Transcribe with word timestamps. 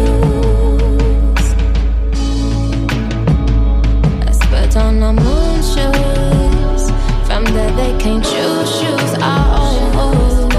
Let's 4.51 4.75
on 4.77 5.03
our 5.03 5.11
moon 5.11 5.61
shoes. 5.73 6.83
From 7.27 7.43
there 7.55 7.73
they 7.75 7.93
can't 7.99 8.23
choose 8.23 8.69
shoes. 8.77 9.11
Oh, 9.19 9.91
oh, 9.93 10.09
oh. 10.15 10.49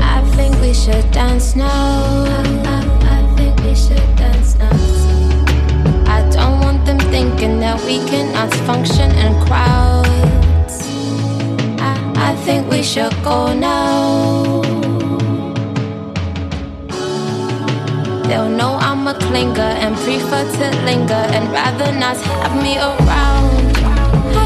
I 0.00 0.22
think 0.36 0.54
we 0.60 0.72
should 0.72 1.10
dance 1.10 1.56
now. 1.56 1.66
I, 1.66 2.42
I, 2.64 2.78
I 3.16 3.36
think 3.36 3.58
we 3.64 3.74
should 3.74 4.14
dance 4.14 4.54
now. 4.56 4.70
I 6.06 6.22
don't 6.30 6.60
want 6.60 6.86
them 6.86 7.00
thinking 7.10 7.58
that 7.58 7.82
we 7.84 7.98
cannot 8.08 8.54
function 8.68 9.10
in 9.10 9.34
crowds. 9.46 9.95
Think 12.46 12.70
we 12.70 12.80
should 12.84 13.12
go 13.24 13.52
now. 13.52 14.62
They'll 18.28 18.48
know 18.48 18.76
I'm 18.78 19.08
a 19.08 19.14
clinger 19.14 19.72
and 19.82 19.96
prefer 19.96 20.44
to 20.58 20.84
linger 20.84 21.24
and 21.34 21.50
rather 21.50 21.90
not 21.90 22.16
have 22.16 22.54
me 22.62 22.78
around. 22.78 23.76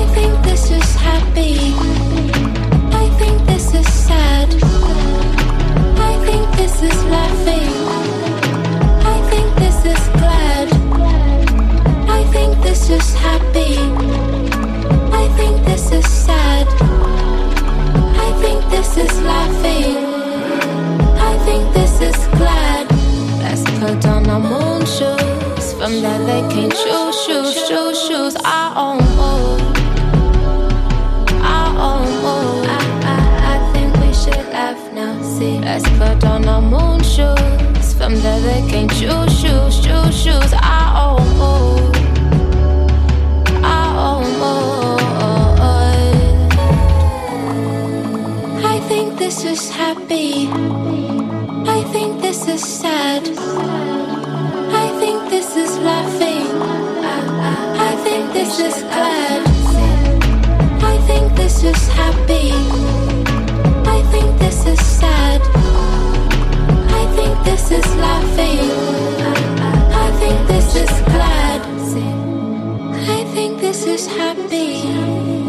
I 0.00 0.07
think 0.14 0.33
this 0.42 0.71
is 0.71 0.95
happy. 0.95 1.75
I 3.02 3.07
think 3.19 3.37
this 3.47 3.75
is 3.75 3.87
sad. 3.92 4.49
I 6.00 6.14
think 6.25 6.57
this 6.57 6.80
is 6.80 7.04
laughing. 7.04 7.71
I 9.14 9.19
think 9.28 9.49
this 9.57 9.78
is 9.85 10.09
glad. 10.21 10.69
I 12.09 12.25
think 12.33 12.62
this 12.62 12.88
is 12.88 13.14
happy. 13.14 13.76
I 15.12 15.28
think 15.37 15.66
this 15.66 15.92
is 15.92 16.07
sad. 16.11 16.89
Shoes. 37.20 37.94
From 37.98 38.14
there 38.24 38.40
they 38.40 38.62
can 38.72 38.88
choose, 38.88 39.32
choose, 39.42 39.76
choose, 39.84 40.16
choose 40.24 40.52
our 40.54 40.88
own 41.06 41.26
mood. 41.40 41.96
Our 43.76 43.92
own 44.08 44.28
mood. 44.42 45.00
I 48.74 48.76
think 48.88 49.18
this 49.18 49.44
is 49.44 49.62
happy. 49.70 50.48
I 51.76 51.80
think 51.92 52.20
this 52.20 52.40
is 52.48 52.62
sad. 52.80 53.22
I 54.84 54.86
think 55.00 55.18
this 55.34 55.56
is 55.56 55.72
laughing. 55.90 56.46
I 57.88 57.92
think 58.04 58.32
this 58.32 58.52
is 58.68 58.76
glad. 58.92 59.42
I 60.92 60.96
think 61.08 61.26
this 61.36 61.56
is 61.64 61.80
happy. 62.00 62.50
I 63.96 63.98
think 64.12 64.28
this 64.38 64.66
is 64.66 64.80
sad. 65.00 65.69
This 67.70 67.86
love 67.94 68.24
feels 68.36 69.22
I 70.04 70.10
think 70.20 70.48
this 70.48 70.74
is 70.74 70.90
glad 71.12 71.60
I 73.16 73.24
think 73.32 73.60
this 73.60 73.86
is 73.86 74.06
happy. 74.06 75.39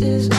Happiness 0.00 0.30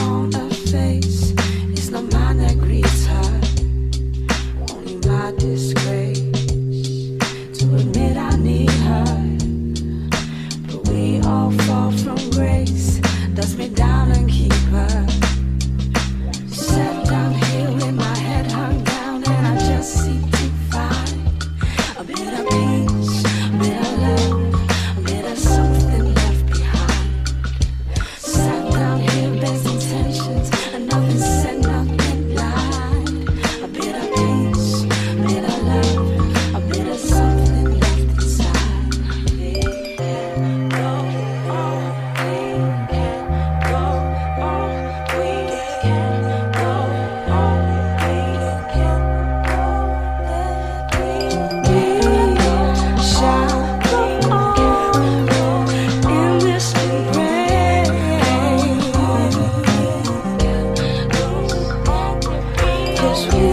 sweet. 63.14 63.51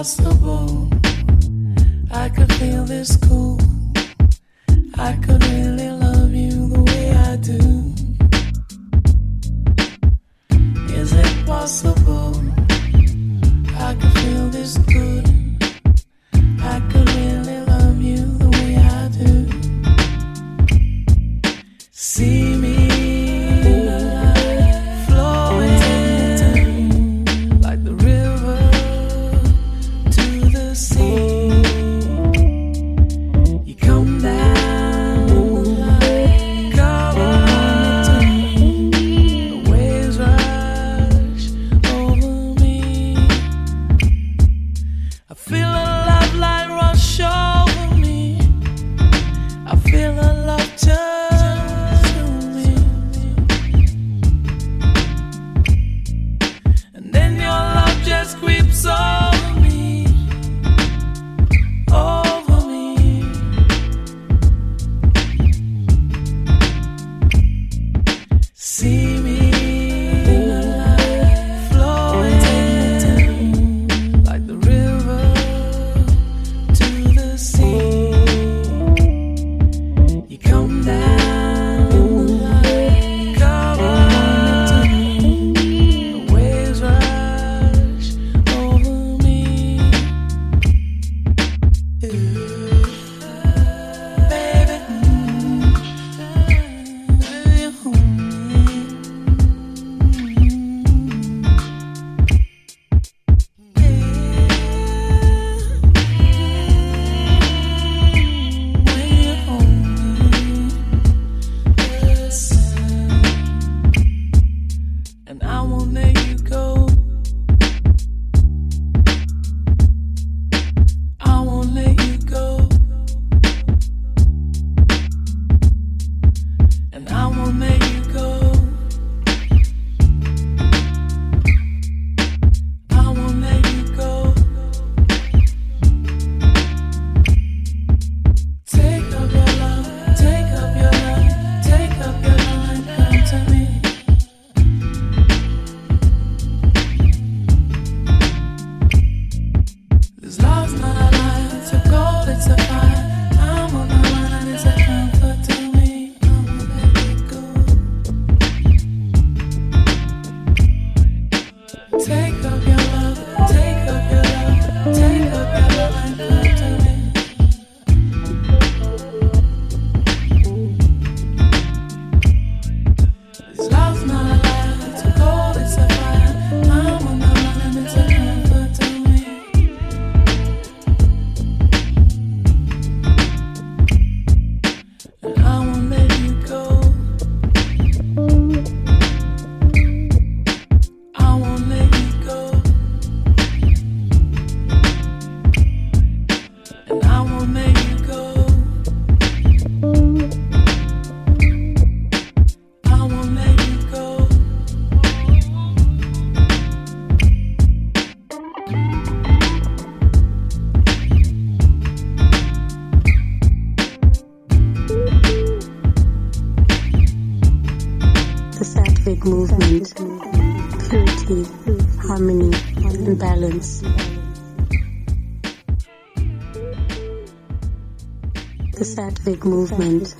lost 0.00 0.16
the 0.24 0.39
Sattvic 58.30 59.19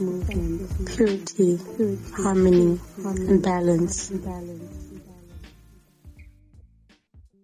movement, 0.00 0.86
purity, 0.86 1.58
harmony, 2.16 2.80
and 3.04 3.42
balance. 3.42 4.10